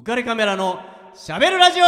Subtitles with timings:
[0.00, 0.80] 浮かれカメラの
[1.14, 1.84] しゃべるラジオ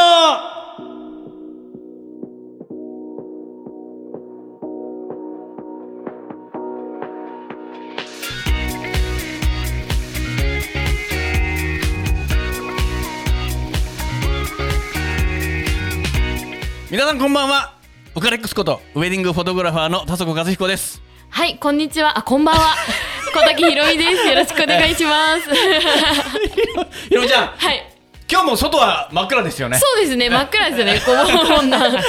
[16.91, 17.79] 皆さんこんばんは
[18.15, 21.01] ウカレックスことウェディングフォトグラファーの田底和彦です
[21.31, 22.19] はい、こんにちは。
[22.19, 22.75] あ、こんばんは。
[23.33, 24.27] 小滝ひろみです。
[24.27, 25.49] よろしくお願いします。
[27.09, 27.92] ひろみちゃんはい。
[28.33, 29.77] 今日も外は真っ暗ですよね。
[29.77, 31.03] そうですね、真っ暗ですよね。
[31.05, 31.13] こ
[31.61, 31.85] んな。
[31.85, 32.09] あれです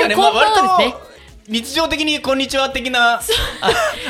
[0.00, 0.90] かね、まあ、割ですね。
[0.90, 1.00] と
[1.46, 3.20] 日常的にこんにちは的なあ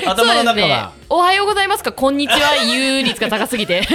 [0.06, 0.92] 頭の中は、。
[1.10, 1.92] おはようございますか。
[1.92, 2.56] こんにちは。
[2.64, 3.82] 有率が高すぎて。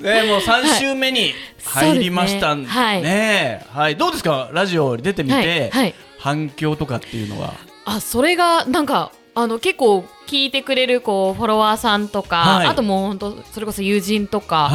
[0.00, 1.32] ね、もう3週目に
[1.64, 3.64] 入りましたんで、はいね。
[3.72, 4.48] はい、どうですか？
[4.52, 5.70] ラジオに出てみて、はい。
[5.70, 5.94] はい。
[6.18, 7.54] 反響とかっていうのは？
[7.84, 12.66] あ、それが、なんか、あの、結構聞いてくれる、こう、フォロワーさんとか、はい。
[12.66, 14.68] あともう本当、それこそ友人とか、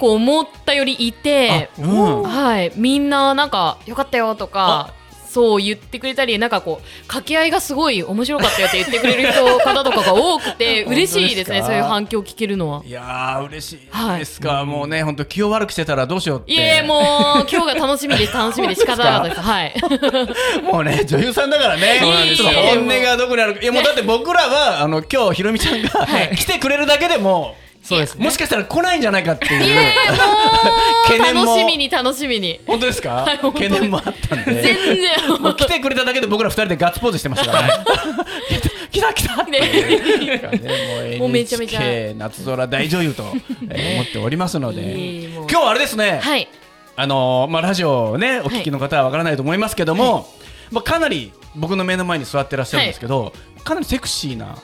[0.00, 2.22] 構思ったよりいて、あうん。
[2.22, 4.94] はい、みんななんか良かったよとか。
[5.30, 12.82] そう言ってくれたりなんかこう掛け合いがすごい面白かったよって言ってくれる人方とかが多くて 嬉しいですねそういう反響聞けるのは。
[12.84, 14.18] いやー嬉しい。
[14.18, 16.52] ですか、もうね本当気を悪くしてたらどうしようって。
[16.52, 19.40] いえもう今日が楽しみです 楽しみで仕方なかったです。
[19.40, 19.74] はい。
[20.66, 22.00] もうね女優さんだからね。
[22.00, 23.60] 本音がどこにあるか。
[23.62, 26.36] いやもうだって僕らはあの今日ひろみちゃんが、はい。
[26.36, 27.54] 来てくれるだけでも
[27.90, 28.24] そうですね。
[28.24, 29.92] もしかしたら来ないんじゃないかっていう。
[31.08, 31.44] 懸念も。
[31.44, 32.60] 楽しみに楽しみに。
[32.64, 34.62] 本当ですか、い本当懸念もあったんで。
[34.62, 35.42] 全然。
[35.42, 37.66] もう来てくれただけで僕ら二人でガッツポーズしてましたから。
[37.66, 37.74] ね
[38.92, 41.80] 来た来たって、ね、もうめちゃめちゃ。
[42.16, 43.24] 夏空大女優と、
[43.70, 44.82] え ー思っておりますので。
[44.82, 46.48] 今日はあれですね、はい。
[46.96, 50.28] あのーまあ、ラジオをねお聞きの方はわからないと思いますけども、
[50.70, 53.32] まあ、かなり僕の目の前に座ってらっしゃるんですけど、
[53.64, 54.56] かなりセクシーな、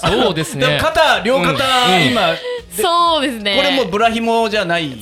[0.00, 0.78] そうですでもね。
[0.80, 2.06] 肩両肩、うん。
[2.06, 3.56] 今でそうですね。
[3.56, 4.90] これもうブラヒモじゃない。
[4.90, 4.98] 違う違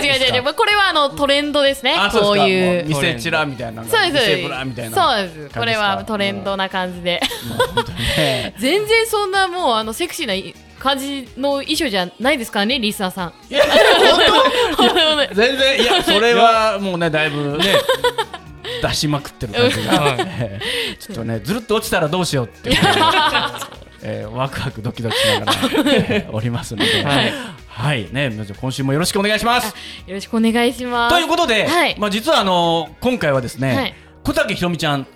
[0.00, 0.42] う違う違う。
[0.54, 1.94] これはあのトレンドですね。
[1.98, 2.84] あそうこういう。
[2.86, 5.58] 見せチラみたいなそうですそう見せですブラみたいなそうです。
[5.58, 7.20] これはトレンドなな感じで。
[8.16, 13.32] ね 全然そんなもうあのセクシーない感じの衣装じゃないですからねリスナーさん。
[13.50, 15.34] いや本当？
[15.34, 15.82] 全然。
[15.82, 17.74] いやそれはもうねだいぶね
[18.82, 20.16] 出しまくってる感じが、はい。
[20.20, 20.60] え
[20.98, 22.76] ーちょっとねずるっと落ちたらどうしようっていう、
[24.02, 25.52] えーワクワクドキドキしながら、
[25.92, 27.10] えーおりますので、は
[27.68, 28.04] はい。
[28.04, 28.30] い、ね
[28.60, 29.68] 今週もよろしくお願いします。
[30.06, 31.14] よろしくお願いします。
[31.14, 31.96] ということで、はい。
[31.98, 33.94] まあ実はあの今回はですね、はい。
[34.24, 35.06] 小竹ひろみちゃん、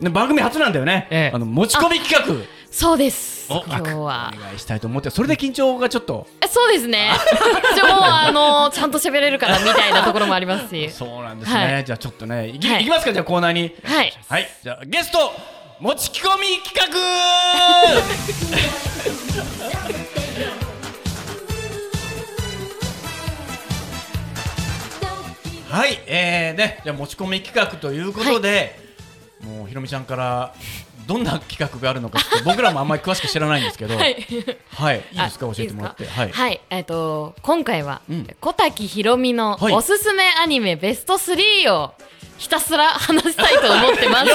[0.00, 1.34] ね、番組初なんだよね、ええ。
[1.34, 2.46] あの持ち込み企画。
[2.70, 3.36] そうです。
[3.36, 4.32] お今日は。
[4.34, 6.26] お願いしたいと思ってそれで緊張がちょっと。
[6.42, 7.10] えそうですね。
[7.74, 7.84] じゃ
[8.28, 10.90] あのちゃんと喋れるからみたいなところもありますし。
[10.92, 11.84] そうなんですね、はい。
[11.84, 12.82] じゃあちょっとねいき,、はい。
[12.82, 13.74] い、きますかじゃあコーナーに。
[13.82, 14.12] はい。
[14.28, 14.48] はい。
[14.62, 15.32] じゃあゲスト
[15.80, 16.98] 持ち込み企画。
[25.70, 26.00] はい。
[26.06, 28.78] えー、ねじゃあ持ち込み企画ということで、
[29.42, 30.54] もうひろみちゃんから
[31.08, 33.96] どんな企画があるのか僕らもあんまり詳しく知らないんですけど。
[33.96, 34.26] はい。
[34.74, 35.48] はい、いいですか？
[35.48, 36.04] あ教えてもらって。
[36.04, 38.26] はい、はい、えっ、と今回は、うん。
[38.40, 39.72] 小滝ひろみのはい。
[39.74, 41.94] おすすめアニメベスト3を
[42.36, 44.30] ひたすら話したいと思ってます。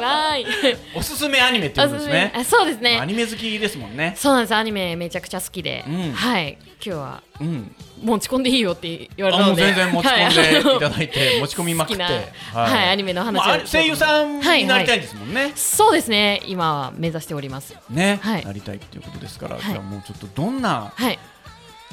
[0.00, 0.46] わい。
[0.94, 2.32] おすすめアニメってことですね。
[2.36, 2.96] あそうですね。
[3.00, 4.14] アニメ好きですもんね。
[4.16, 4.54] そうなんです。
[4.54, 6.12] アニメめちゃくちゃ好きで、うん。
[6.12, 6.58] はい。
[6.62, 7.22] 今日は。
[7.40, 10.90] うん持ち込んでいいよって言われたので、全然持ち込んでいたい。
[10.90, 12.02] だいて、 持ち込みまくって。
[12.02, 12.88] はい。
[12.90, 16.42] アニメの話声優さんになりたいですもんね、そうですね。
[16.46, 17.74] 今は目指しております。
[17.90, 18.44] ね、はい。
[18.44, 19.64] なりたいっていうことですから、はい。
[19.64, 21.18] じゃあもうちょっとどんなはい。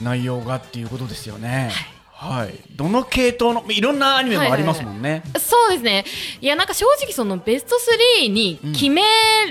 [0.02, 1.72] 内容がっていうことですよね。
[1.74, 1.99] はい、
[2.76, 6.06] どの系統のいろんなアニメもありますもんね、そうですね。
[6.42, 7.78] いや、なんか正直そのベスト
[8.22, 9.02] 3に決め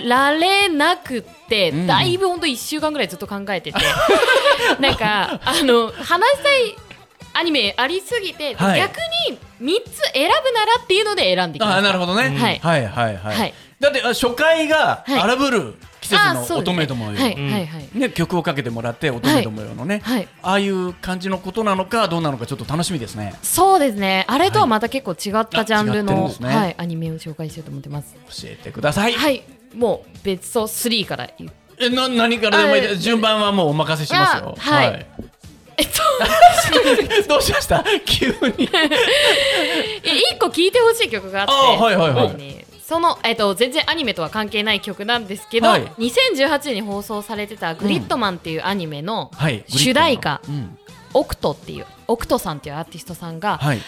[0.07, 1.87] られなくて、うん。
[1.87, 3.79] だいぶ本当1週間ぐらいずっと考えてて、
[4.81, 6.77] なんか、あの、話したい
[7.33, 8.81] アニメありすぎて、はい。
[8.81, 8.99] 逆
[9.31, 11.79] に3つ選ぶならっていうので選んできました。
[11.79, 12.59] あなるほどね、はい。
[12.59, 13.55] はいはいはい、はい。
[13.81, 15.21] だってあ初回がはい。
[15.21, 15.75] 荒ぶる
[16.09, 17.89] 季節の乙女どもよ、はい、うんはい、はい。
[17.93, 23.35] ね、曲をかけてもらって乙女どもよのね、はいああいう感じのことなのかどうなのかちょっと楽しみですね。
[23.43, 24.25] そうですね。
[24.29, 26.49] あれとはまた結構違ったジャンルの、ね。
[26.49, 28.15] はい、アニメを紹介しようと思ってます。
[28.15, 29.43] 教えてください、はい。
[29.75, 31.29] もう、ベスト3から
[31.81, 32.83] えな何からでもいい。
[32.83, 34.55] であす順番はもうお任せしますよ。
[34.59, 35.07] あはい。
[35.77, 37.85] えっと、 どうしました？
[38.05, 38.35] 急に。
[40.03, 42.37] え一個聴いてほしい曲があって、あーはいはいはい。
[42.37, 45.83] ねその、えっと、全然アニメとは関係ない曲なんですけど、はい。
[45.99, 49.63] 2018年に放送されてた「グリッドマン」っていうアニメのはい。
[49.69, 53.81] 主題歌うん「OxT」っていう OxT さんっていうアーティストさんがはい。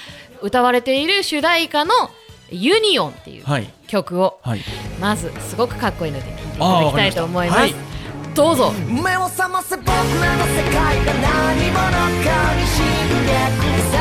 [0.42, 1.94] 歌われている主題歌の
[2.52, 3.70] 「ユニオン」っていうはい。
[3.86, 4.60] 曲をはい。
[5.00, 7.74] まずすごくかっこいいので聴いていただきたいと思います。
[8.34, 8.70] どうぞ。
[8.86, 12.84] 目を覚ませ僕らの世界が何者かに侵
[13.26, 13.99] 略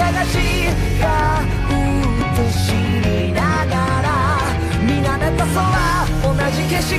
[0.00, 0.72] 何かが違う
[2.34, 2.72] と知
[3.04, 4.08] りながら
[4.80, 5.60] 見慣れた空
[6.24, 6.96] 同じ景色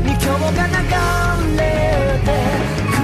[0.00, 0.72] に今日が流
[1.56, 1.60] れ
[2.24, 2.32] て
[2.88, 2.96] く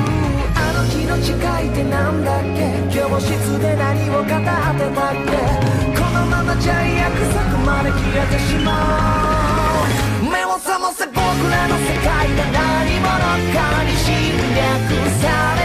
[0.57, 1.29] あの日の誓
[1.63, 3.29] いってなんだっけ教室
[3.61, 4.49] で何を語ってたっ
[5.13, 5.37] け
[5.93, 8.73] このままじゃ約束まで消えてしま
[10.23, 13.13] う目を覚ませ僕らの世界が何者
[13.53, 14.89] かに侵略
[15.21, 15.64] され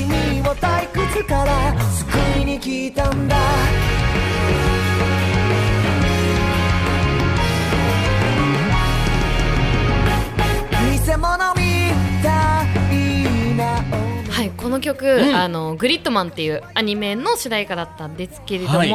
[0.00, 3.36] 君を退屈から救いに来たんだ。
[11.04, 11.92] 偽物み
[12.22, 13.84] たいな
[14.30, 15.36] はい、この曲、ん。
[15.36, 18.94] あのグリッドマンっていうアニメの主題歌だったんですけれども、はい。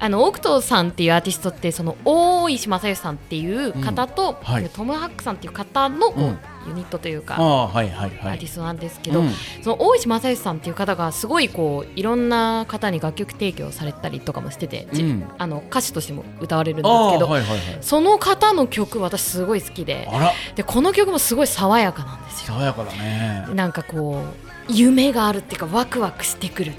[0.00, 4.52] あのオクトさんっていうアーティストってその大石正義さんっていう方と、うん。
[4.52, 4.68] はい。
[4.68, 6.38] トム・ハックさんっていう方のうん
[6.68, 7.36] ユニットというか。
[7.38, 9.30] アーティストなんですけど、うん
[9.62, 20.08] その大石正義さんっていう方がすごいこういろんな方に楽曲提供されたりとかもしてて、じうんあの歌手としても歌われるんですけど、はいはいはいその方の曲私すごい好きで
[20.54, 22.54] でこの曲もすごい爽やかなんですよ。
[22.54, 26.72] 爽やかだねなんかこう夢があるっていうかワクワクしてくる。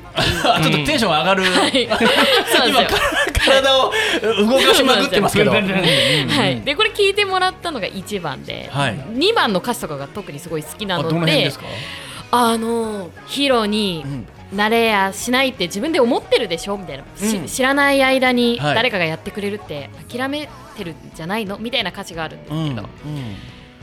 [0.44, 2.88] あ ちょっとテンション上がるはい、そうですよ。
[3.39, 3.91] 体を
[4.47, 5.51] 動かしまくってますけど。
[5.51, 8.95] はい、でこれ聞いてもらったのが1番で、はい。
[8.95, 11.51] 2番の歌詞とかが特にすごい好きなので
[12.31, 14.27] あのヒーローにうん。
[14.50, 16.77] なれやしないって自分で思ってるでしょ？
[16.77, 17.45] みたいな、しうん。
[17.45, 18.75] 知らない間にはい。
[18.75, 21.59] 誰かがやってくれるって諦めてるんじゃないの？
[21.59, 22.85] みたいな歌詞があるんですけど、うんうん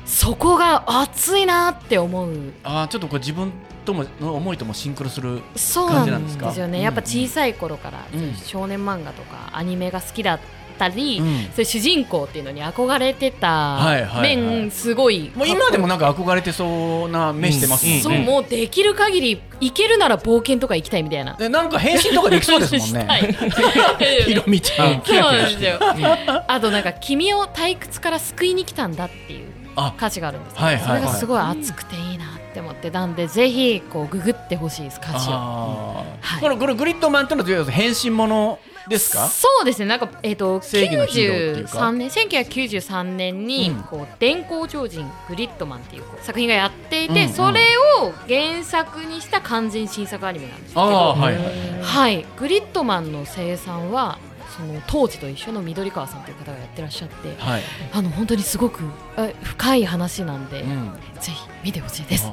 [0.07, 2.53] そこが熱いなって思う。
[2.63, 3.53] あーちょっとこう自分
[3.85, 6.47] ともの思いともシンクロするそうな感じなんんですか？
[6.47, 6.85] ですよね、うん。
[6.85, 8.35] やっぱ小さい頃からうん。
[8.35, 10.41] 少年漫画とかアニメが好きだっ
[10.79, 11.27] たり、うん。
[11.27, 13.79] そういう主人公っていうのに憧れてた
[14.23, 21.35] 面すごいもう今でもなんか憧れてそうな目してますもんね、そうもうできる限り行けるなら冒険とか行きたいみたいな。
[21.35, 23.37] でなんか変身とかできそうですもんね。
[24.27, 25.03] ひろみちゃん。
[25.05, 25.79] そうなんですよ。
[26.47, 31.01] あとなんか君を退屈から救いに来たんだっていうあ歌詞があるんですけど、はいはいはい。
[31.01, 36.05] それがすごい熱くていいなって思ってなんでぜひこうググってほしいです歌詞を。
[36.41, 38.59] このグリッドマンってのは変身もの
[38.89, 39.27] ですか？
[39.27, 39.87] そうですね。
[39.87, 41.79] なんかえっ、と正義のヒーローっていうか。
[41.79, 43.83] 93年1993年にうん。
[43.83, 47.33] こう電光超人グリッドマンっていうこう作品がやっていて、うんうん。
[47.35, 47.63] それ
[48.01, 51.37] を原作にした完全新作アニメなんですけど、はいはい
[51.83, 54.19] はい、グリッドマンの声優さんは
[54.57, 57.63] その当時と一緒の緑川さんという方がやってらっしゃってはい、
[57.93, 58.85] あの本当にすごく
[59.17, 62.27] あ深い話なんで、うん、ぜひ見てほしいです。
[62.27, 62.33] ね、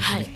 [0.00, 0.26] はい。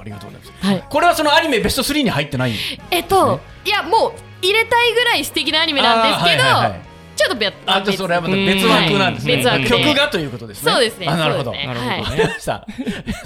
[0.00, 0.66] ありがとうございます。
[0.66, 2.54] はい、これはそのアニメベスト3に入ってない
[2.90, 4.12] えっと、いやもう
[4.42, 6.89] 入れたいぐらい素敵なアニメなんですけど、あーはいはいはい
[7.20, 9.68] ちょっと別あとそれはまた別枠なんですね、別枠で。
[9.68, 10.72] 曲がということですね。
[10.72, 11.06] そうですね。
[11.06, 12.16] あなるほど、なるほど。
[12.16, 12.72] ね、さあ。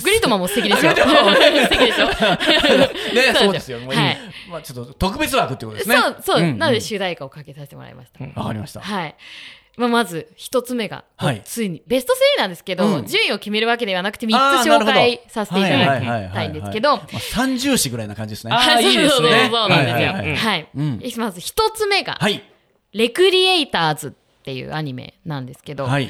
[0.03, 0.93] グリッドマンも素敵ですよ。
[0.93, 2.09] 素敵でしょ。
[2.09, 3.71] ね そうです。
[3.71, 3.79] よ。
[3.79, 4.01] もういい。
[4.01, 4.19] はい。
[4.51, 5.97] まあちょっと特別枠ってことですね。
[5.97, 8.41] そうそう、なので主題歌をかけさせてもらいました。
[8.41, 8.81] わかりました。
[8.81, 9.15] はい。
[9.77, 11.43] まあ、まず一つ目が、はい。
[11.45, 13.07] ついにベスト3なんですけど、うん。
[13.07, 18.53] 順位を決めるわけではなくてあ3つ紹介させていただきたいんですけど、まあ、三重視ぐらいな感じですね。
[18.55, 19.09] あーいいですね。
[19.09, 19.69] そうそうそうそう。
[19.69, 20.37] なんですよ。
[20.37, 20.69] はい。
[21.17, 22.43] まず一つ目が、はい
[22.95, 24.13] レクリエイターズっ
[24.45, 26.09] ていうアニメなんですけど、はい。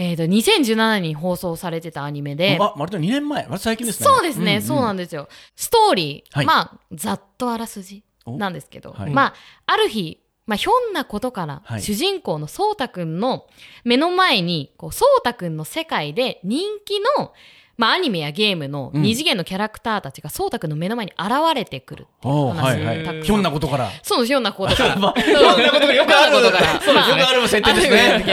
[0.00, 3.42] えー、と2017年に放送されてたアニメで、あ割と2年前。
[3.44, 4.06] 割と最近ですね。
[4.06, 5.28] そうですね、そうなんでですよ。
[5.56, 6.46] ストーリー、はい。
[6.46, 9.10] まあ、ざっとあらすじなんですけど、おはい。
[9.12, 9.34] まあ、
[9.66, 11.82] ある日、まあ、ひょんなことから、はい。
[11.82, 13.46] 主人公のそうたくんの
[13.84, 17.32] 目の前に、こう、そうたくんの世界で人気の、
[17.78, 19.02] まあ、アニメやゲームのうん。
[19.02, 23.22] 二次元のキャラクターたちがそうたくんの目の前に現れてくるっていうおー話はいはい。
[23.22, 23.88] ひょんなことから。
[24.02, 24.96] そうひょんなことから。
[24.98, 26.80] まあひょんなことがよくあることから。
[26.80, 28.24] そうですよくある設定ですね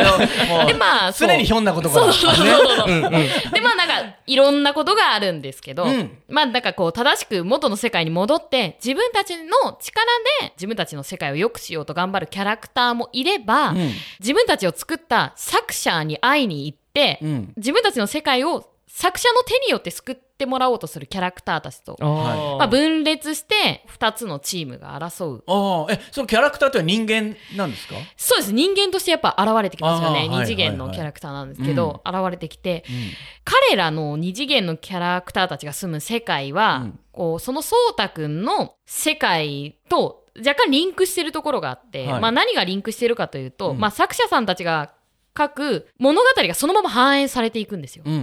[0.67, 2.05] でまあ、常にひょんなことから。
[2.05, 2.87] そうそうそう。
[2.87, 6.17] で、まあなんか、いろんなことがあるんですけど、うん。
[6.27, 10.05] まあなんかこう、正しく元の世界に戻って、自分たちの力
[10.41, 13.91] で自分たちの世界を良くしようと頑張るキャラクターもいれば、うん。
[14.19, 17.53] 自分たちを作った作者に会いに行って、うん。
[17.57, 25.43] 自分たちの世界を作者の手によって救っってもらおうとするキャラクターたちと、まあ、分裂して2つのチームが争う。
[25.47, 27.95] ああえそのキャラクターっては人間なんですか？
[28.17, 28.51] そうです。
[28.51, 30.27] 人間としてやっぱ現れてきますよね。
[30.27, 32.95] 二次元のキャラクターなんですけど、現れてきて、うん。
[33.45, 36.99] 彼らの二次元のキャラクターたちが住む世界は、うん。
[37.13, 42.21] こうその颯太くんの世界と若干リンクしてるところがあって、はい。
[42.21, 43.79] まあ、何がリンクしてるかというと、うん。
[43.79, 44.91] まあ、作者さんたちが
[45.37, 48.03] 書く物語がそのまま反映されていくんですよ。
[48.05, 48.21] うんうん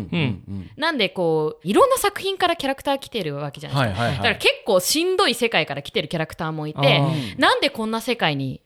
[0.48, 0.70] うん。
[0.76, 3.88] なんでこういろんな作品からキャラクター来てるわけじゃない。
[3.88, 4.02] ですか。
[4.02, 4.22] はいはいはい。
[4.22, 7.02] だから結構しんどい世界から来てるキャラクターもいて
[7.38, 8.62] なんでこんな世界に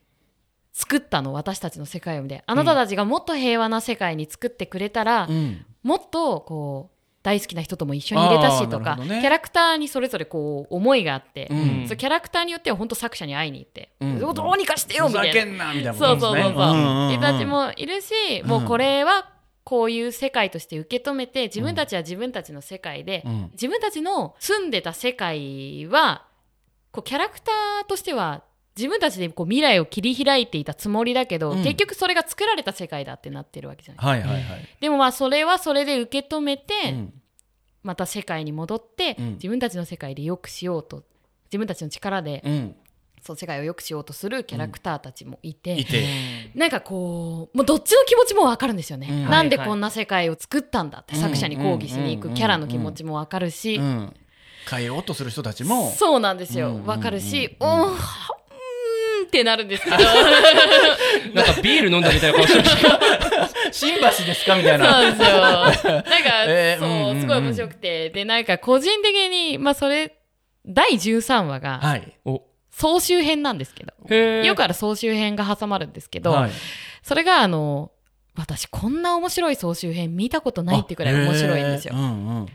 [0.73, 1.33] 作ったの？
[1.33, 2.43] 私たちの世界をみたいな。
[2.47, 5.65] あなたたちがもっと平和な世界に作ってくれたら、うん。
[5.83, 6.96] もっとこう
[7.27, 9.19] 大好きな人とも一緒にいれたしとか、ね。
[9.19, 11.85] キャラクターにそれぞれこう思いがあって、うん。
[11.85, 15.33] そうキャラクターによっては本当作者に会いに行って、うんどうにかしてよみたいな。
[15.33, 16.53] けんなみたいなそうそうそうそう。
[17.11, 18.13] 人たちもいるし、
[18.45, 19.29] もうこれは
[19.65, 23.49] こういう世界として受け止めて、自分たちは自分たちの世界で、うん。
[23.51, 26.27] 自分たちの住んでた世界は、
[26.93, 28.43] こうキャラクターとしては
[28.77, 31.63] 自分たちでこう未来を切り開いていたつもりだけど、うん。
[31.63, 34.21] 結局それが作られた世界だってなってるわけじゃない。
[34.21, 34.69] はいはいはい。
[34.79, 37.13] でもまあそれはそれで受け止めて、うん
[37.87, 39.33] また世界に戻って、うん。
[39.35, 41.03] 自分たちの世界で良くしようと
[41.45, 42.75] 自分たちの力で、うん。
[43.23, 46.05] その世界を良くしようとするキャラクターたちもいて、いて。
[46.53, 49.29] なんかこうもうどっちの気持ちも分かるんですよね、うん。
[49.29, 54.13] なんでこんな世界を作ったんだって作者に抗議しに行くキャラの気持ちも分かるし、うん。
[54.69, 55.91] 変えようとする人たちも。
[55.91, 57.95] そうなんですよ、うん分かるし、ううんん、うーん
[59.27, 59.97] ってなるんですけど。
[61.33, 62.69] なんかビール飲んだみたいな顔してる
[63.77, 64.55] 新橋ですか？
[64.55, 64.85] みたいな。
[64.85, 65.93] そうなんですよ。
[65.93, 66.09] なんか、
[66.47, 68.09] えーそうう、んすごい面白くて。
[68.09, 70.13] で、なんか個人的に、まあそれ、
[70.65, 72.13] 第13話がはい。
[72.25, 72.41] お。
[72.71, 76.51] 総集編なんですけど、よくある総集編が挟まるんですけど、はい。
[77.01, 77.91] それがあの、
[78.35, 81.95] 私こんな面白い総集編見たことないってくらい面白いんですよ。
[81.95, 82.05] うんう
[82.41, 82.45] ん。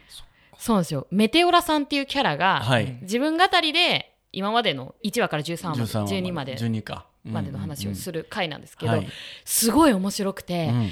[0.59, 1.09] そうなんですよ。
[1.11, 2.99] メテオラさんっていうキャラが、はい。
[3.03, 6.55] 自分語りで今までの1話から13話まで、13話12まで。
[6.57, 9.09] 12かまでの話をするる回なんですけど、はい。
[9.45, 10.89] すごい面白くて、うん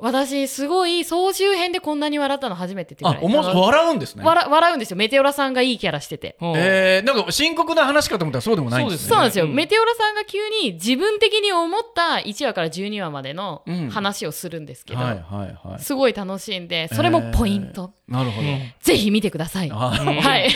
[0.00, 4.24] 私すごい総集編でこんなに笑ったの初めてってぐらいあおも笑うんですね。
[4.24, 4.96] 笑笑うんですよ。
[4.96, 6.36] メテオラさんがいいキャラしてて。
[6.40, 9.08] えー、なんか深刻な話かと思ったらそうでもないんですね。
[9.08, 9.54] そうなんですよ、うん。
[9.54, 13.90] メテオラさんが急に自分的に思った1話から12話までのうん。
[13.90, 15.80] 話をするんですけど、はいはいはい。
[15.80, 18.48] すごい楽しいんでそれもポイント、なるほど、
[18.80, 20.50] ぜひ見てください、あはい。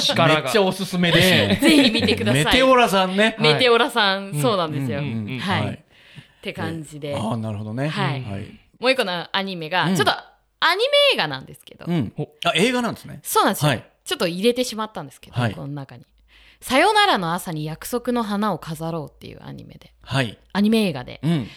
[0.00, 0.42] 力が。
[0.42, 1.58] めっちゃおすすめですね。
[1.62, 2.44] ぜひ見てください。
[2.44, 3.36] メテオラさんね。
[3.38, 5.74] メテオラさん、そうなんですよ、うんうんうんはい、はい。
[5.74, 5.78] っ
[6.42, 7.88] て感じで、ああなるほどね。
[7.88, 8.22] はい。
[8.22, 9.96] はいもう一個のアニメが、うん。
[9.96, 12.12] ちょっとアニメ映画なんですけど、うん。
[12.44, 13.20] あ映画なんですね。
[13.22, 13.84] そうなんですよ、はい。
[14.04, 15.54] ちょっと入れてしまったんですけど、はい。
[15.54, 16.04] この中に
[16.60, 19.92] 「さよならの朝に約束の花を飾ろう」っていうアニメで。
[20.02, 20.38] はい。
[20.52, 21.20] アニメ映画で。
[21.22, 21.48] うん。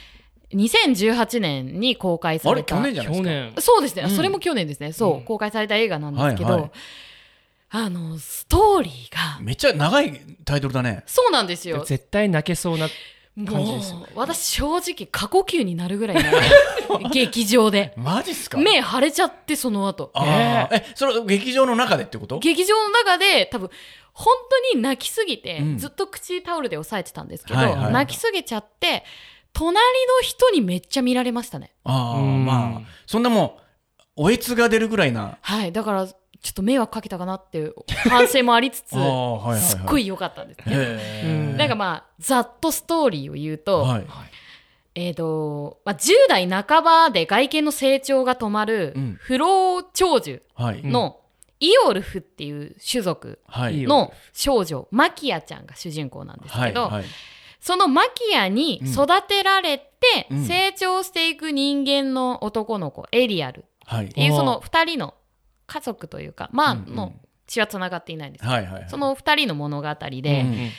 [0.54, 3.28] 2018年に公開さあれれた去年じゃないですか。
[3.28, 3.54] 去年。
[3.60, 4.10] そうですね、うん。
[4.12, 4.94] それも去年ですね。
[4.94, 5.24] そう、うん。
[5.24, 6.72] 公開された映画なんですけど、はいはい。
[7.76, 9.40] あのストーリーが。
[9.42, 11.04] めっちゃ長いタイトルだね。
[11.08, 11.84] そうなんですよ。
[11.84, 12.92] 絶対泣けそうなも
[13.36, 14.00] 感じですよ。
[14.00, 17.10] う私正直過呼吸になるぐらいの。
[17.10, 17.94] 劇場で。
[17.98, 18.58] マジっすか？
[18.60, 20.12] 目腫れちゃってその後。
[20.14, 20.76] あー。
[20.76, 22.40] えそれ劇場の中でってこと？
[22.40, 23.70] 劇場の中で多分
[24.14, 24.28] 本
[24.72, 25.78] 当に泣きすぎて、うん。
[25.80, 27.94] ずっと口タオルで押さえてたんですけど、はいはいはい。
[27.94, 29.04] 泣きすぎちゃって
[29.52, 29.82] 隣の
[30.22, 31.74] 人にめっちゃ見られましたね。
[31.84, 32.46] ああうん。
[32.46, 33.58] まあそんなも
[34.16, 35.40] うおえつが出るぐらいな。
[35.42, 36.08] はいだから
[36.44, 37.74] ちょっと迷惑かけたかなっていう
[38.10, 39.60] 反省もありつつ はいはいはい。
[39.62, 41.56] すっごい良かったんですね。
[41.58, 44.06] なんかまあざっとストーリーを言うと、はい。
[44.96, 49.18] えーとまあ、10代半ばで外見の成長が止まるうん。
[49.20, 50.84] 不老長寿はい。
[50.84, 51.22] の
[51.62, 57.06] イオルフっていう種族の少女マキアちゃんが主人公なんですけど、はいはい。
[57.62, 60.46] そのマキアに育てられてうん。
[60.46, 65.14] 成長していく人間の男の子エリアルっていうその2人の
[65.68, 67.12] 家族というかまあうんう
[67.48, 68.42] 血はつながっていないんです。
[68.42, 68.90] けどはいはいはい。
[68.90, 70.70] その2人の物語で、うん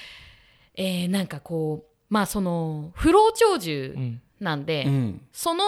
[0.76, 4.20] えーなんかこうまあその不老長寿うん。
[4.40, 5.20] なんで、うん。
[5.32, 5.62] その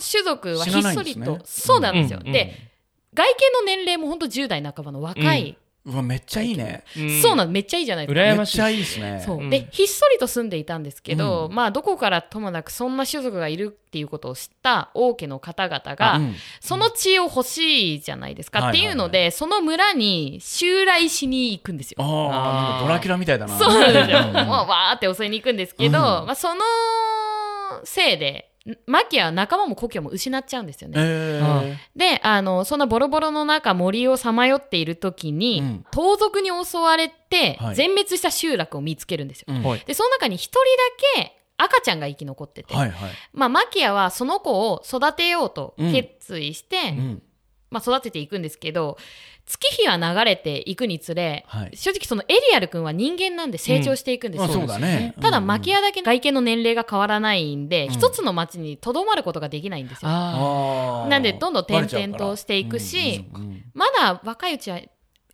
[0.00, 2.70] 種族はひっそりと、そうなんですよ、うんで
[3.14, 6.84] 外見の年齢も本当10代半ばの若い、うわめっちゃいいね。
[6.96, 7.22] うん。
[7.22, 8.20] そうなんめっちゃいいじゃないですか。
[8.20, 9.22] 羨ましいめっちゃいいですね。
[9.24, 9.50] そう、うん。
[9.50, 11.54] でひっそりと住んでいたんですけど、うん。
[11.54, 16.34] まあどこからともなくそんな種族がいるっていうことを知った王家の方々が、うん。
[16.60, 21.96] その血を欲しいじゃないですか、うんっていうので、その村に襲来しに行くんですよ。
[22.00, 23.58] ああなんかドラキュラみたいだな。
[23.58, 24.18] そうなんですよ。
[24.18, 24.34] うん。
[24.46, 26.04] もうわーって襲いに行くんですけど、うん。
[26.26, 26.60] まあ、その
[27.84, 28.51] せいで
[28.86, 30.94] マキは仲間も故郷も失っちゃうんですよね。
[30.98, 31.98] えー。
[31.98, 35.84] であのそんなボロボロの中森をさまよっている時に、うん。
[35.90, 37.74] 盗賊に襲われてはい。
[37.74, 39.46] 全滅した集落を見つけるんですよ。
[39.48, 39.62] うん。
[39.62, 39.80] はい。
[39.80, 40.58] でその中に一人
[41.16, 43.10] だけ赤ちゃんが生き残ってて、はいはい。
[43.32, 47.22] まあ、マキアはその子を育てようと決意して、うん
[47.72, 48.98] まあ、育てていくんですけど
[49.46, 51.76] 月日は流れていくにつれ、はい。
[51.76, 55.14] 正直そのエリアル君は人間なんで成長していくんですよ、あそうだね。
[55.20, 55.46] ただうん。
[55.46, 57.92] マキアだけ外見の年齢が変わらないんで、うん。
[57.92, 60.08] 一つの町にとどまることができないんですよ
[61.08, 64.78] なんでどんどん転々としていくしうんうんうんまだ若いうちは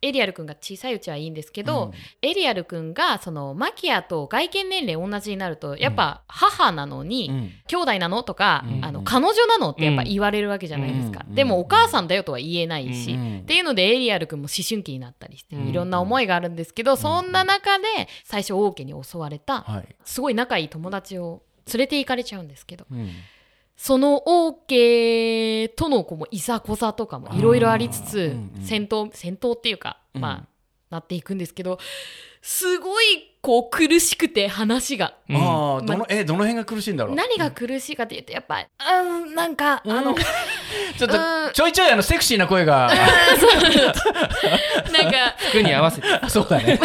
[0.01, 1.93] エリアル君が小さいうちはいいんですけど、うん。
[2.21, 7.51] エリアル君がそのマキアと外見年齢同じになるとやっぱ母なのに、うん。
[7.67, 11.35] 兄弟なのとか、うんあの彼女なのってやっぱ言われるわけじゃないですか、うん。
[11.35, 17.85] でもお母さんだよとは言えないし、うんっていうのでエリアル君も思春期になったりして、うんいろんな思いがあるんですけど、そんな中で
[18.23, 19.95] 最初王家に襲われたはい。
[20.03, 21.41] すごい仲いい友達を
[21.73, 22.85] 連れて行かれちゃうんですけど。
[22.91, 23.09] うん
[23.81, 28.23] その王家とのこういざこざとかもいろいろありつつ、うん
[28.57, 30.21] うん戦闘戦闘っていうか、うん。
[30.21, 30.47] まあ
[30.89, 31.77] なっていくんですけど
[32.41, 33.05] すごい
[33.41, 35.13] こう苦しくて話が。
[35.29, 35.37] うん。
[35.37, 37.15] ああどのえどの辺が苦しいんだろう？
[37.15, 38.67] 何が苦しいかっていうとやっぱ
[39.01, 41.53] うんなんか、あのちょっとうん。
[41.53, 42.91] ちょいちょいあのセクシーな声が。
[44.91, 46.07] なんか服に合わせて。
[46.27, 46.77] そうだね。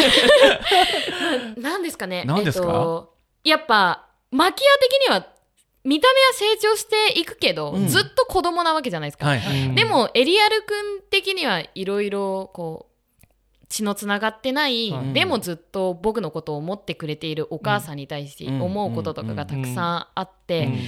[1.57, 2.23] なんですかね。
[2.25, 2.67] 何ですか？
[2.67, 5.27] えっとやっぱマキア的には
[5.85, 7.87] 見た目は成長していくけど、うん。
[7.87, 9.67] ずっと子供なわけじゃないですか、はいはい。
[9.67, 9.75] うん。
[9.75, 15.13] でもエリアル君的にはいろいろこう血のつながってない、はい。
[15.13, 20.79] でもずっと僕のことを思ってくれているお母さんに対して思うこととかがたくさんあって、うん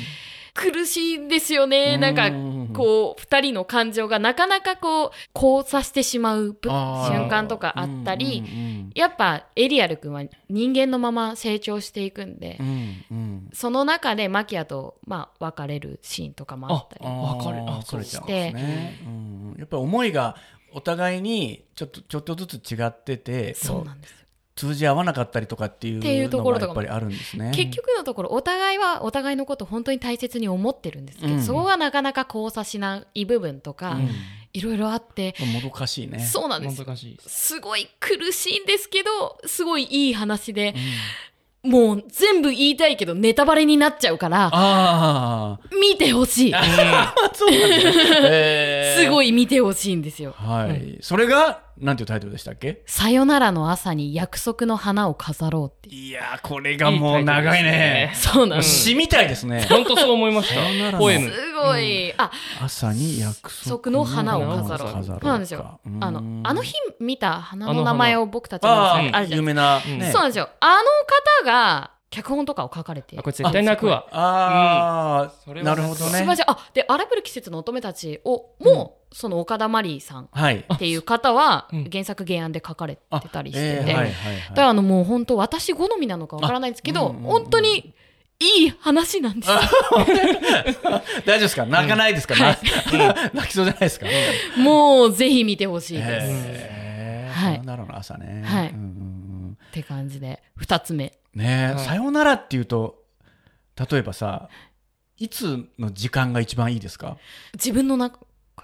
[0.57, 13.49] 苦しいんですよね、なんかうんこう2人の感情がなかなかこう交差してしまう瞬間とかあったり、うんうんやっぱエリアル君は人間のまま成長していくんで、うんうん。
[13.53, 18.99] その中でマキアと、まあ、別れるシーンとかもあったりあー別れあ別れちゃうんですね。
[19.05, 20.35] うんやっぱり思いが
[20.73, 24.26] お互いにちょっとちょっとずつ違っててそうなんですよ
[24.57, 26.81] 通じ合わなかったりとかっていうっていうとのころとかも。
[26.81, 27.51] がやっぱりあるんですね。
[27.55, 31.41] 結局のところお互いはお互いのことを本当に大切に思ってるんですけど、うん。
[31.41, 34.09] そこがなかなか交差しない部分とか、うん。
[34.53, 36.19] いろいろあって、もどかしいね。
[36.19, 36.83] そうなんです。
[36.83, 37.15] 難しい。
[37.15, 40.73] ですすごい苦しいんですけどすごいいい話で、
[41.63, 46.51] もう全部言いたいけどネタバレになっちゃうからああ見てほしい。
[47.33, 47.77] そうなんだ
[48.21, 49.03] へ ー。
[49.03, 50.33] すごい見てほしいんですよ。
[50.35, 50.97] はい。
[51.01, 55.95] それがなんていうタイトルでしたっけ「さよならの朝に約束の花を飾ろう」っていう。
[55.95, 58.11] いやーこれがもう長いね。
[58.15, 59.65] そうなんです、詩みたいですね。
[59.69, 60.97] 本当そう思いました。
[60.97, 61.31] ポエム。
[61.31, 64.87] すごい、あ朝に約約束束の花を飾ろう。
[64.87, 65.19] 花を飾ろう。
[65.21, 65.79] そうなんですよ。
[65.85, 66.03] うん。
[66.03, 69.81] あの、あの日見た花の名前を僕たちもああるじゃないですあ有名な。
[69.81, 70.49] そうなんですよ。
[70.59, 73.17] あの方が脚本とかを書かれて。
[73.19, 74.05] あこれ絶対泣くわ。
[74.11, 76.11] ああ、それはなるほどね。
[76.11, 76.43] 素晴らしい。
[76.47, 80.65] あ、で、荒ぶる季節の乙女たちを、もう、その岡田マリーさんはい。
[80.73, 81.89] っていう方はうん。
[81.91, 84.11] 原作原案で書かれてたりしてえーて、はいはい。
[84.11, 87.31] だかはいらあのもう本当私好みなのかわからないんですけど、あうんうんうん。
[87.31, 87.93] 本当に
[88.39, 89.57] いい話なんですよ。
[91.25, 91.65] 大丈夫ですか？
[91.65, 92.57] 泣かないですか、な
[93.33, 94.05] 泣きそうじゃないですか、
[94.57, 96.09] もうぜひ見てほしいです。
[96.09, 97.33] へー。
[97.33, 97.61] はい。
[97.65, 98.69] ならの朝ね、はい。
[98.69, 98.83] うんうんう
[99.51, 99.57] ん。
[99.67, 101.13] って感じで、二つ目。
[101.37, 101.85] ねえ、はい。
[101.85, 103.03] さよならっていうと
[103.89, 104.49] 例えばさ
[105.17, 107.17] いつの時間が一番いいですか、
[107.53, 108.19] 自分の中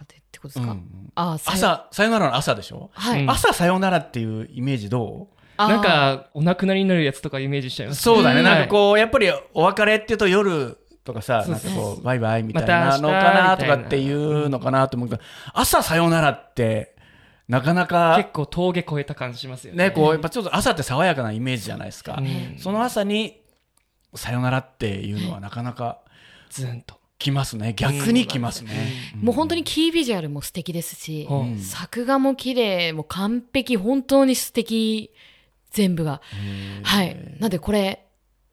[0.08, 5.44] でってことですか、うんあさよ朝さよならの朝でしょ、はい、うん朝さよならっていうイメージどう？
[5.58, 8.46] なんかお亡くなりになるやつとかイメージしちゃいますそうだね、うん。
[8.46, 15.22] なんかこうやっぱりお別れっていうと夜とかさなんかこうバイバイみたいなのかなとかっていうのかなと思うけど
[15.54, 16.93] 朝さよならって
[17.48, 19.86] なかなか結構峠越えた感じしますよね。
[19.90, 22.58] ねこうやっぱちょっと朝って爽やかなイメージじゃないですか、うん。
[22.58, 23.42] その朝に
[24.16, 26.00] さよならっていうのはなかなか
[26.50, 27.00] ズンと。
[27.20, 27.74] 来ますね。
[27.74, 31.58] 逆に来ますね、もう本当にキービジュアルも素敵ですし、うん。
[31.58, 35.14] 作画も綺麗もう完璧本当に素敵
[35.72, 36.22] 全部が。
[36.84, 37.18] はい。
[37.40, 38.06] なんでこれ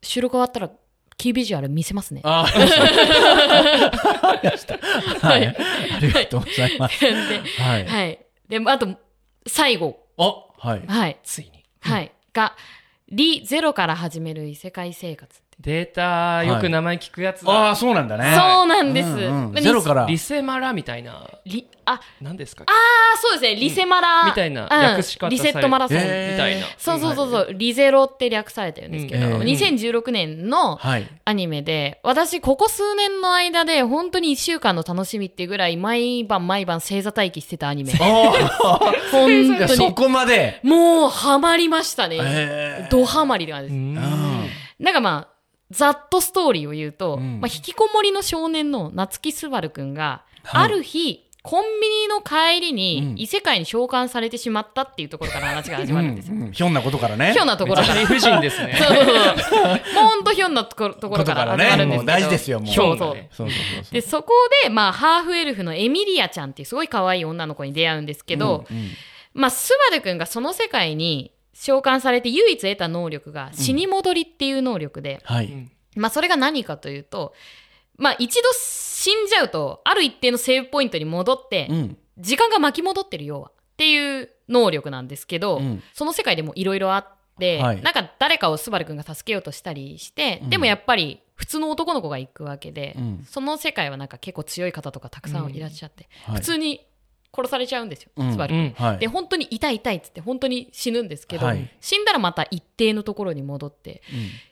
[0.02, 0.70] 収録終わったら
[1.16, 2.20] キービジュアル見せますね。
[2.22, 4.78] あ わかりました。
[5.26, 7.00] はい、ありがとうございます。
[7.00, 7.12] で
[7.58, 7.86] はい。
[7.86, 8.18] はい
[8.50, 8.88] であと
[9.46, 10.06] 最後。
[10.18, 10.82] あ、はい。
[10.86, 11.18] はい。
[11.22, 11.64] ついに。
[11.80, 12.12] はい。
[12.32, 12.56] が
[13.08, 18.34] リゼロから始める異世界生活データよく名前聞くやつだ、ああ、そうなんだね。
[18.34, 19.52] そうなんです、うんうん。
[19.52, 20.06] まあゼロから。
[20.06, 21.28] リセマラみたいな。
[21.44, 22.00] リあ。
[22.22, 22.64] 何ですか？
[22.66, 22.72] あ
[23.18, 23.56] そうですね。
[23.60, 24.68] リセマラ、みたいなうん。
[24.96, 26.66] 略し方リセットマラソン、えーみたいな。
[26.78, 29.32] そうそうそうそう、リゼロって略されてるんですけど、うん。
[29.32, 29.40] えー
[30.00, 31.06] 2016年のはい。
[31.26, 37.92] アニメで、私、ここ数年の間で、本当に1週間の楽しみっていうぐらい、毎晩毎晩星座待機してたアニメ。
[38.00, 38.30] お
[39.12, 39.76] 本いや当に。
[39.76, 40.60] そこまで。
[40.62, 42.16] もう、ハマりましたね。
[42.18, 42.90] えー。
[42.90, 43.74] ドハマりなんです。
[43.74, 43.94] うん。
[44.78, 45.39] なんかまあ、
[45.70, 56.34] ざっとストーリーを言うと、うんまあ、引きこもりの少年の夏木すばるくんが、はいある日、コンビニの帰りうんに異世界に召喚されてしまったっていうところから話が始まるんですよ。
[56.34, 57.32] うんうんひょんなことからね。
[57.32, 58.00] ひょんなところから。
[58.00, 58.76] 理不尽ですね。
[58.78, 59.64] そうそうそう。
[59.64, 61.96] もうほんとひょんなところところから始まるんですけど。
[61.96, 62.68] もう大事ですよ、もう。
[62.68, 63.14] ひそうそう。
[63.14, 63.94] そうそうそうそう。
[63.94, 64.32] で、そこ
[64.64, 68.90] で、まあ、ハーフエルフのエミリアちゃんっていうすごい可愛い女の子に出会うんですけど、うんうん
[69.32, 75.52] まあ、スバルくんがその世界に召喚されて唯一得た能力が死に戻りっていう能力で、はい。
[75.52, 75.70] うん。
[75.94, 77.34] まあ、それが何かというと、
[77.98, 81.98] まあ、一度死んじゃうと、ある一定のセーブポイントに戻って、うん。
[82.16, 85.82] 時間が巻き戻ってる要はっていう能力なんですけど、うん。
[85.92, 87.06] その世界でもいろいろあっ
[87.38, 87.82] て、はい。
[87.82, 90.50] なんか誰かをスバルくんが助けようとしたりして、うん。
[90.50, 93.26] でもやっぱり普通の男の子が行くわけで、うん。
[93.28, 96.36] その世界はなんか結構強い方とかたくさんいらっしゃって、はい。
[96.36, 96.86] 普通に
[97.34, 98.54] 殺されちゃうんですよ、うんスバル。
[98.54, 98.98] うんはい。
[98.98, 104.02] で本当に痛い痛いっつって本当に死ぬんですけど、はい死んだらまた一定のところに戻って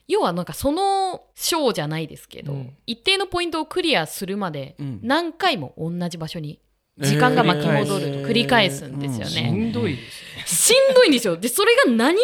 [0.07, 6.59] 要はなんかその章じゃないですけど、うん一定のポイントをクリアするまでうん何回も同じ場所に
[6.99, 9.51] 時間が巻き戻ると繰り返すんですよしね。
[9.51, 10.01] んどいで
[10.45, 11.37] すしんどいんですよ。
[11.37, 12.15] で、それが何があれ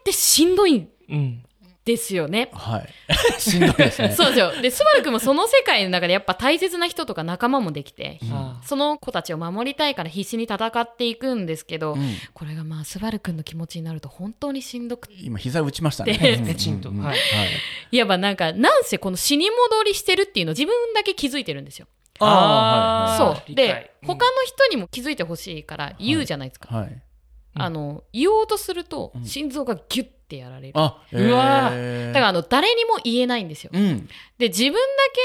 [0.00, 0.88] ってしんどい。
[1.08, 1.42] うん。
[1.84, 2.50] ですよね。
[2.52, 2.88] はい。
[3.40, 4.12] しんどいですね。
[4.16, 4.60] そうですよ。
[4.60, 16.18] で、スバル君もその世界の中でやっぱ大切な人とか仲間もできて、あその子たちを守りたいから必死に戦っていくんですけど、うんこれがまあスバル君の気持ちになると本当にしんどくて、今膝打ちましたね。
[16.46, 17.18] ペチンとうんうんはい
[17.92, 21.86] いわばなんか、なんせこの死に戻りしてるっていうのを自分だけ気づいてるんですよ。
[22.20, 23.54] ああーそう。
[23.54, 26.68] で、うん他の人にも気づいてほしいから言うじゃないですか。
[26.72, 26.84] あはい。
[26.86, 27.02] はい。
[27.54, 30.72] あの、言おうとするとうん心臓がギュッてやられる。
[30.76, 32.12] あ、うわえー。
[32.12, 33.70] だからあの誰にも言えないんですよ。
[33.74, 34.08] うん。
[34.38, 34.78] で自分だ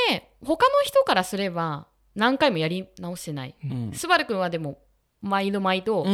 [0.09, 3.55] け他の人からすれば何回もやり直してない。
[3.63, 3.91] うん。
[3.93, 4.79] スバル君はでも
[5.21, 6.05] 毎度毎度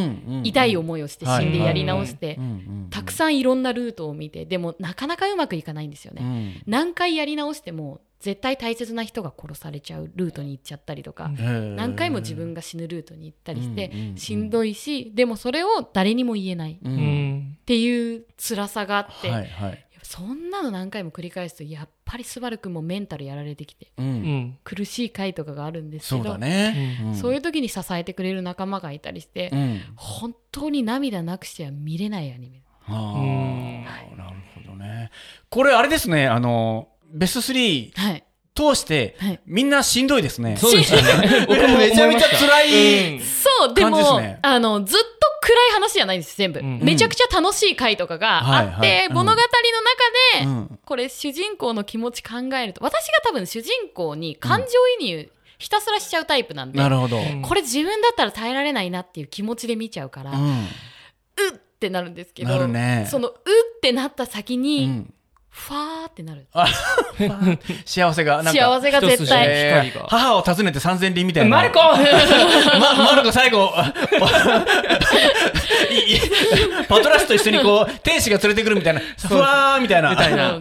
[0.43, 2.39] 痛い思いをして死んでやり直して
[2.89, 6.21] たくさんいろんなルートを見てでもなかなかうまくいかないんですよね。
[6.21, 6.71] うん。
[6.71, 16.73] 何回やり直しても絶対大切な人が殺されちゃうルートに行っちゃったりとか、何回も自分が死ぬルートに行ったりして、しんどいしでもそれを誰にも言えない。
[16.73, 16.97] っううん
[17.51, 17.57] ん。
[17.65, 19.85] ていう辛さがあって、はいはい。
[20.03, 24.01] そんなの何回も繰り返すとやっぱりスバル君もメンタルやられてきてう。
[24.01, 24.57] うんん。
[24.63, 27.11] 苦しい回とかがあるんですけどそうだね。
[27.11, 29.81] んそういう時に支えてくれる仲間がいたりして、うん。
[29.95, 35.11] 本当に涙なくしては見れないアニメあうんあ、なるほどね。
[35.49, 40.57] これあれですね、あの、ベスト3はい通してはい、みんなしんどいですね。
[40.57, 41.45] そうですよね。
[41.47, 43.15] 僕もめちゃめちゃ辛い。
[43.15, 45.20] うんそうでもあのずっと
[45.51, 46.79] 暗い話じゃないんです全部、うん。
[46.81, 49.13] めちゃくちゃ楽しい回とかがあって、はいはいうん。
[49.13, 50.79] 物語の中で、うん。
[50.85, 54.65] これ主人公の気持ち考えると私が多分主人公に感情
[54.99, 57.21] 移入ひたすらしちゃうタイプなんで、なるほど。
[57.21, 57.41] ん。
[57.41, 63.07] これ自分だったら耐えられないなっていう気持ちで見ちゃうから、ううんってなるんですけどなるね。
[63.09, 65.13] そのうってなった先に、うん
[65.51, 66.47] ファーってなる
[67.85, 68.59] 幸せが、なんか。
[68.59, 71.57] 幸せが絶対、えー母を訪ねて三千里みたいな。
[71.57, 73.69] マルコま、マルコ最後、
[76.87, 80.11] パトラスと一緒にこう、天使が連れてくるみたいな、ふわーみたいな。
[80.11, 80.59] みたいな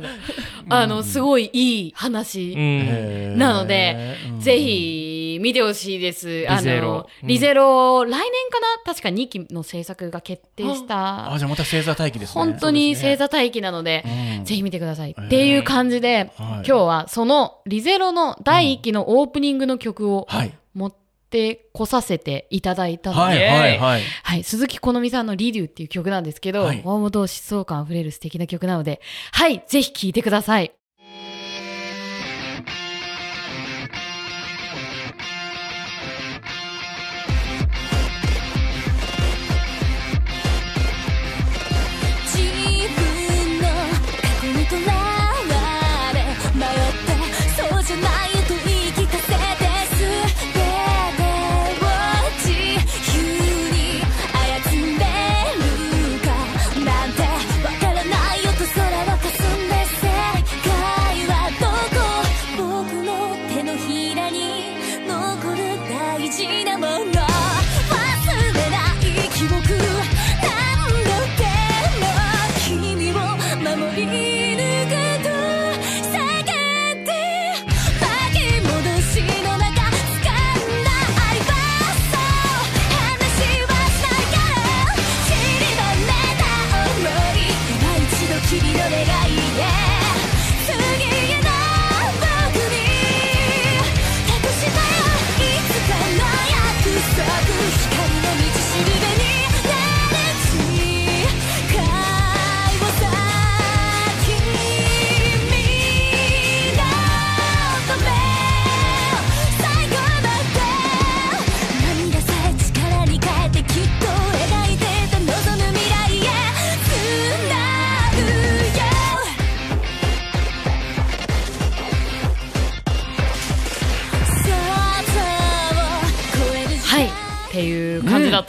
[0.73, 5.10] あのすごいいい話、なので、ぜひ
[5.41, 6.47] 見てほしいです。
[6.49, 8.93] あリゼロのうんリゼロ、来年かな？
[8.93, 11.39] 確か2期の制作が決定しあ、た。
[11.39, 12.43] じゃあまた星座待機ですね。
[12.43, 13.29] 本当に星座。
[13.29, 14.05] 座待機なので、
[14.39, 15.17] うんぜひ見てください。
[15.19, 20.53] っていう感じで、はい今日はそのリゼロの第1期のオープニングの曲をはい。
[20.73, 20.95] 持っ
[21.31, 24.03] てこさせていただいたので、はいはいはい。
[24.23, 29.01] はい、鈴木好美さんのリデューっていう曲なんですけど、はい大本疾走感あふれる素敵な曲なので、
[29.33, 30.73] はい、ぜひ聴いてください。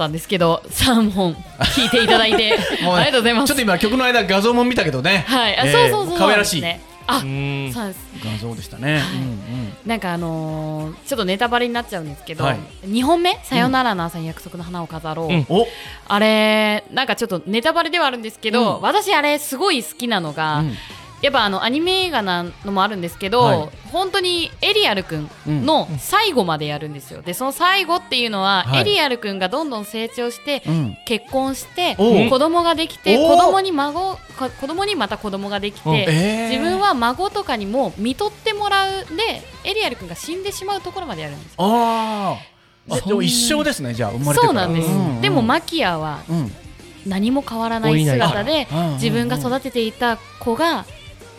[0.01, 1.33] ったんですけど、3本
[1.75, 3.47] 聞いていただいて もうねありがとうございます。
[3.47, 5.23] ちょっと今曲の間画像も見たけどね。
[5.27, 6.61] はいあ、えーそうそうそう可愛らしい。
[6.61, 7.71] ねあうん。
[7.73, 7.99] そうです。
[8.23, 9.01] 画像でしたね。
[9.85, 12.59] なんかあのーちょっとネタバレになっちゃうんですけど、はい。
[12.87, 15.45] 2本目「さよならの朝に約束の花を飾ろう」うん。
[16.07, 18.81] あれなんかちょっとネタバレではあるんですけど、うん。
[18.81, 20.77] 私あれすごい好きなのが、うん
[21.21, 23.69] やっぱあのアニメ映画なのもあるんですけど、はい。
[23.91, 27.21] 本当にエリアル君の最後までやるんですよ。
[27.21, 28.81] でその最後っていうのは、はい。
[28.81, 30.97] エリアル君がどんどん成長して、うん。
[31.05, 35.95] 結婚して子供ができて子供に孫こ子供にまた子供ができて、うん。
[35.95, 36.49] えー。
[36.49, 41.57] 自分は孫とかにも見とってもらうでエリアル君が死んでしまうところまでやるんですよ。
[41.59, 42.95] あー。
[42.95, 44.47] あでも一生ですねじゃあ生まれてから。
[44.47, 46.51] そうなんです、うんでもマキアはうん。
[47.05, 50.85] 何も変わらない姿で自分が育てていた子が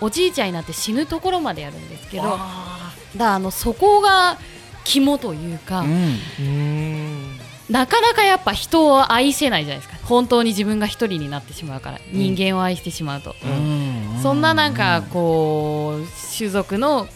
[0.02, 4.38] おじいちゃんになって死ぬところまでやるんですけどだかあらあのそこが
[4.84, 6.46] 肝というか、ーうん。
[6.46, 7.38] うん。
[7.70, 10.06] なかなかやっぱ人を愛せないじゃないですか。
[10.06, 14.20] 本当に自分が一人になってしまうから、人間を愛してしまうと、うん。
[14.22, 17.06] そんななんかこう種族の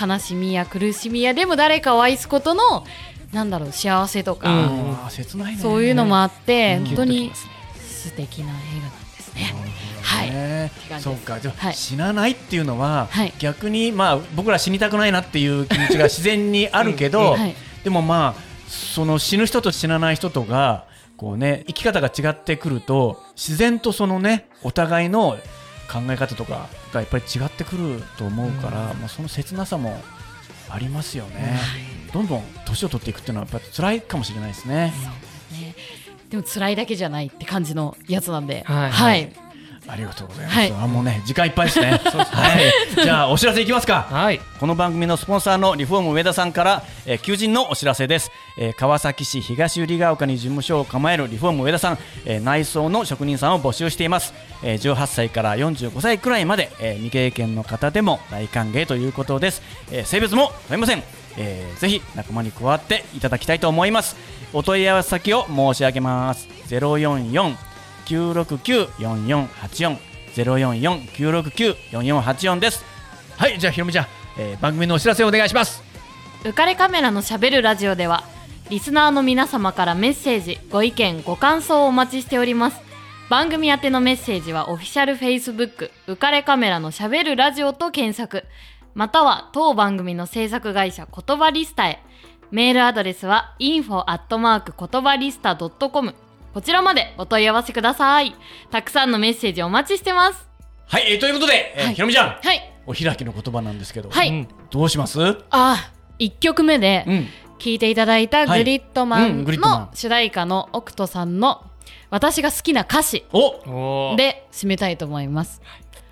[0.00, 2.86] 悲しみや苦しみやでも誰かを愛すことの
[3.32, 4.92] なんだろう幸せとか、うん。
[4.92, 5.60] あー切ないね。
[5.60, 6.86] そういうのもあって、うん。
[6.86, 7.32] 本当に
[7.74, 9.54] 素敵な映画なんですね。
[10.08, 10.24] は
[10.96, 11.00] い。
[11.00, 11.38] そうか。
[11.40, 11.74] じゃあはい。
[11.74, 13.32] 死なないっていうのははい。
[13.38, 17.54] 逆にまあ僕ら死にたくないなっていう気持ちが自然にあるけどはい。
[17.84, 25.38] でもまあその死ぬ人と死なない人とがこうね生き方が違ってくると自然とそのねお互いの
[25.90, 29.98] 考え方とかがやっぱり違ってくると思うから、まあ、その切なさも
[30.70, 31.58] ありますよね、
[32.12, 34.92] どんどん年を取っていくっていうのはやっぱり辛いかもしれないですね。
[35.52, 35.74] ね。
[36.28, 38.90] でも辛いだけじゃないって感じのやつなんで、はい。
[38.90, 39.32] はい、
[39.90, 40.58] ありがとうございます。
[40.58, 40.72] はい。
[40.72, 41.92] あもうね時間いっぱいですね。
[42.04, 42.72] はい。
[43.02, 44.06] じゃあお知らせいきますか。
[44.10, 44.40] はい。
[44.60, 61.02] この番組のスポンサーのリフォーム上田さんから、えー求人のお知らせです、えー川崎市東百合ヶ丘に事務所を構えるリフォーム上田さん、えー内装の職人さんを募集しています、えー18歳から45歳くらいまで、えー未経験の方でも大歓迎ということです、えー性別も問いません、
[61.38, 64.16] えーぜひ仲間に加わっていただきたいと思います。
[64.54, 66.48] お問い合わせ先を申し上げます。
[66.70, 67.54] 044
[68.08, 69.96] 969-4484
[70.34, 72.84] 044-969-4484です。
[73.36, 74.06] はいじゃあひろみちゃん、
[74.38, 75.82] えー番組のお知らせお願いします。
[76.44, 78.22] 浮かれカメラのしゃべるラジオでは
[78.70, 82.80] リスナーの皆様からメッセージご意見ご感想をお待ちしております。
[83.30, 88.44] 番組宛てのメッセージはオフィシャルフェイスブック浮かれカメラのしゃべるラジオと検索。
[88.94, 92.02] または当番組の制作会社言葉リスタへ。
[92.50, 96.14] メールアドレスは info 言葉リスタ .com
[96.54, 98.34] こちらまでお問い合わせください。
[98.70, 100.48] たくさんのメッセージお待ちしてます。
[100.86, 101.94] はい、えーということで、えーはい。
[101.94, 102.28] ひろみちゃん。
[102.42, 102.74] はい。
[102.86, 104.48] お開きの言葉なんですけど、はい、うん。
[104.70, 105.20] どうします？
[105.20, 107.04] うんあ1曲目で、
[107.58, 108.60] 聴いていただいたはい。
[108.60, 109.80] グリッドマうんングリッドマン。
[109.82, 111.64] の主題歌のオクトさんの
[112.10, 113.24] 私が好きな歌詞。
[114.16, 115.60] で締めたいと思います。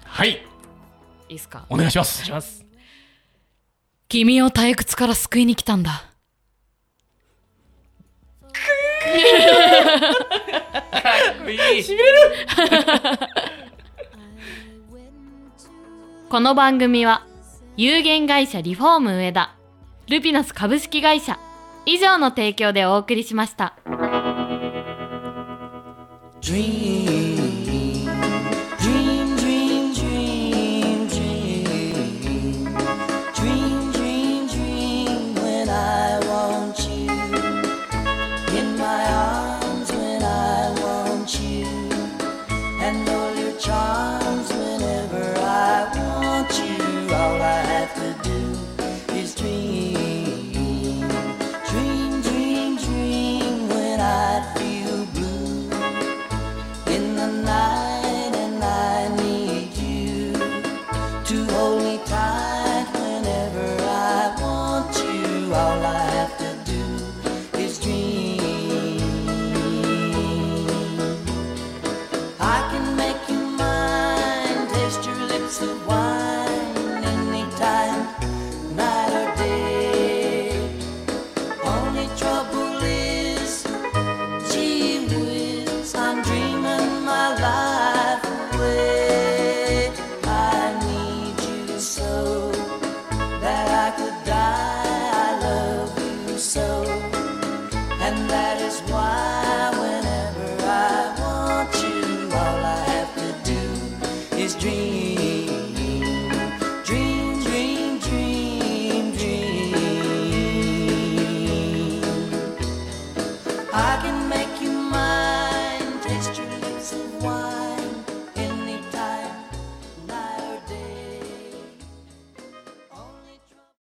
[0.04, 0.30] はい。
[0.30, 0.34] い
[1.30, 1.64] いですか？
[1.70, 2.24] お願いします。
[2.24, 2.64] します。
[4.08, 6.04] 君を退屈から救いに来たんだ。
[16.28, 17.24] この番組は
[17.76, 19.54] 有限会社リフォーム上田
[20.08, 21.38] ルピナス株式会社
[21.84, 23.74] 以上の提供でお送りしました。
[26.40, 27.35] Dream